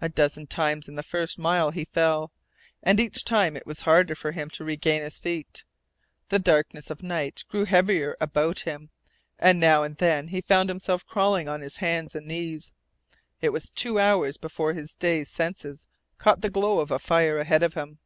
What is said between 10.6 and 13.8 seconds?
himself crawling on his hands and knees. It was